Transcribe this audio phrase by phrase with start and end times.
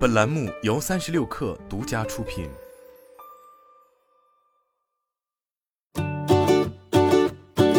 [0.00, 2.48] 本栏目由三十六氪独家出品。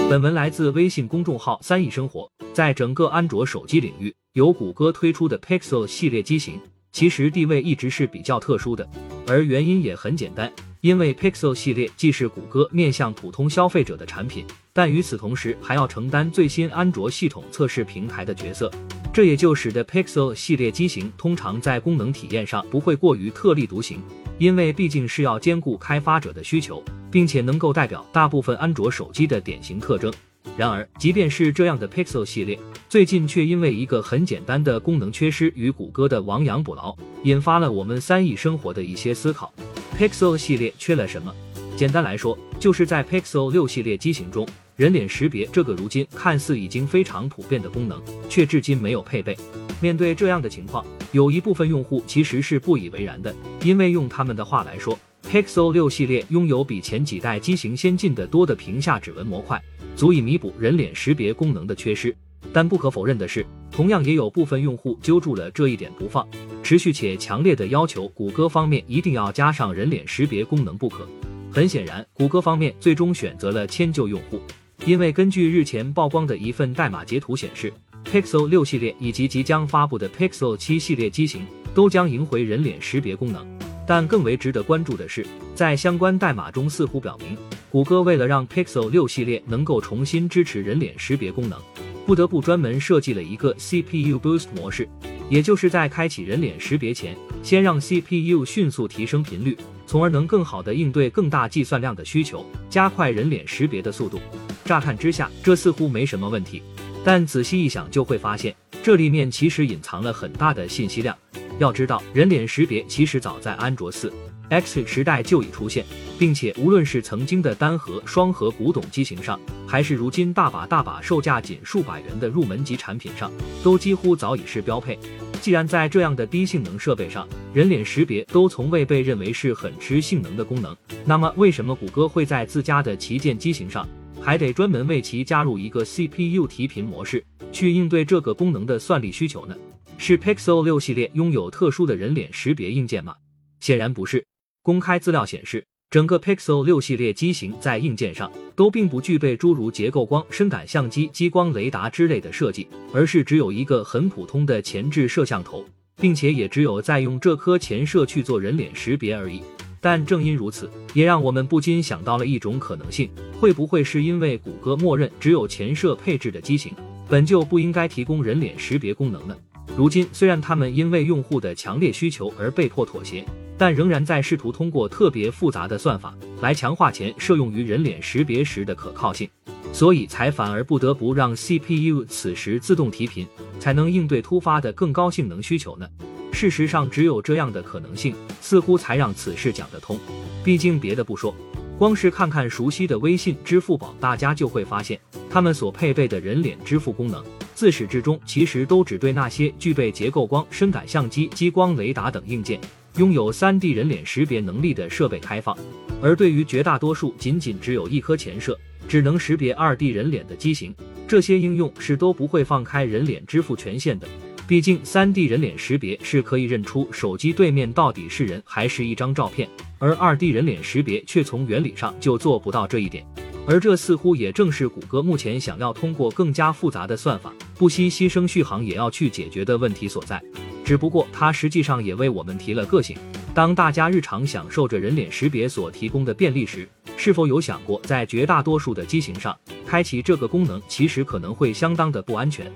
[0.07, 2.31] 本文来自微信公众号“三亿生活”。
[2.53, 6.61] 在整个安卓手机领域，由谷歌推出的 Pixel 系列机型，
[6.91, 8.87] 其实地位一直是比较特殊的，
[9.25, 10.53] 而原因也很简单。
[10.81, 18.71] 因为 Pixel 系列既是谷歌面向普通消费者的产品，但与此同时还要承担最新安卓系统测试平台的角色，
[19.13, 23.99] 这也就使得 Pixel 系列机型通常在功能体验上不会过于特立独行，
[24.37, 30.13] 因为毕竟是要兼顾开发者的需求，并且能够代表大部分安卓手机的典型特征。
[30.55, 32.57] 然而，即便是这样的 Pixel 系列，
[32.87, 39.53] 最近却因为一个很简单的功能缺失，与谷歌的亡羊补牢，引发了我们三亿生活的一些思考。
[39.99, 41.35] Pixel 系列缺了什么？
[41.75, 44.47] 简单来说，就是在 Pixel 六系列机型中，
[44.81, 49.37] 人脸识别这个如今看似已经非常普遍的功能，却至今没有配备。
[49.79, 53.31] 面对这样的情况，有一部分用户其实是不以为然的，
[53.61, 54.97] 因为用他们的话来说
[55.29, 59.61] ，Pixel 六系列拥有比前几代机型先进的多的屏下指纹模块，
[59.95, 62.15] 足以弥补人脸识别功能的缺失。
[62.51, 66.27] 但不可否认的是，同样也有部分用户揪住了这一点不放，
[66.63, 71.07] 持续且强烈的要求谷歌方面一定要加上人脸识别功能不可。
[71.51, 74.41] 很显然，谷歌方面最终选择了迁就用户，
[74.85, 77.71] 因为根据日前曝光的一份代码截图显示
[78.03, 83.45] ，Pixel 六系列以及即将发布的 Pixel 七系列机型都将迎回人脸识别功能。
[83.85, 87.37] 但更为值得关注的是，在相关代码中似乎表明，
[87.69, 91.59] 谷歌为了让 Pixel 六系列能够重新支持人脸识别功能。
[92.07, 94.89] 不得不专门设计了一个 CPU Boost 模式，
[95.29, 104.19] 也就是在开启人脸识别前，先让 CPU 迅速提升频率，从而能更好的应对更大计算量的需求，加快人脸识别的速度。
[104.65, 106.61] 乍看之下，这似乎没什么问题，
[107.03, 111.15] 但仔细一想就会发现，这里面其实隐藏了很大的信息量。
[111.59, 114.11] 要知道，人脸识别其实早在安卓四。
[114.49, 115.85] X 时代就已出现，
[116.19, 123.31] 并且无论是曾经的单核、双核古董机型上，还是如今大把大把售价仅数百元的入门级产品上，
[123.63, 124.99] 都几乎早已是标配。
[125.39, 133.87] 既然在这样的低性能设备上，人脸识别都从未被认为是很吃性能的功能，那么为什么谷歌会在自家的旗舰机型上，
[134.21, 139.57] 还得专门为其加入一个 CPU 提频模式，去应对这个功能的算力需求呢？
[139.97, 143.15] 是 Pixel 六系列拥有特殊的人脸识别硬件吗？
[143.59, 144.25] 显然不是。
[144.63, 155.65] 公开资料显示，整个 Pixel 六系列机型在硬件上都并不具备诸如结构光、深感相机、激光雷达之类的设计，而是只有一个很普通的前置摄像头，
[155.99, 159.41] 并且也只有在用这颗前摄去做人脸识别而已。
[159.81, 163.09] 但正因如此，也让我们不禁想到了一种可能性：
[163.39, 166.71] 会不会是因为谷歌默认只有前摄配置的机型，
[167.09, 169.35] 本就不应该提供人脸识别功能呢？
[169.75, 173.25] 如今，虽然他们因为用户的强烈需求而被迫妥协。
[173.57, 179.29] 但仍然在试图通过特别复杂的算法来强化前摄用于人脸识别时的可靠性，
[179.71, 183.27] 所以才反而不得不让 CPU 此时自动提频，
[183.59, 185.87] 才能应对突发的更高性能需求呢？
[186.31, 189.99] 事实上，只有这样的可能性，似乎才让此事讲得通。
[190.43, 191.35] 毕竟别的不说，
[191.77, 194.99] 光是看看熟悉的微信、支付宝，大家就会发现，
[195.29, 202.59] 他们所配备的人脸支付功能，自始至终其实都只对那些具备结构光、深感相机、激光雷达等硬件。
[202.97, 205.57] 拥有 3D 人脸识别能力的设备开放，
[206.01, 210.75] 而对于绝大多数仅仅只有一颗前摄，只能识别 2D 人脸的机型，
[211.07, 214.05] 这些应用是都不会放开人脸支付权限的。
[214.51, 219.47] 毕竟 3D 人脸识别是可以认出手机对面到底是人还是一张照片，
[219.79, 223.01] 而 2D 人脸识别却从原理上就做不到这一点。
[223.47, 230.21] 而这似乎也正是谷歌目前想要通过更加复杂的算法，不惜牺牲续航也要去解决的问题所在。
[230.65, 232.97] 只不过，它实际上也为我们提了个醒。
[233.33, 239.33] 当大家日常享受着人脸识别所提供的便利时，是否有想过，在绝大多数的机型上
[239.65, 242.51] 开启这个功能，其实可能会相当的不安全？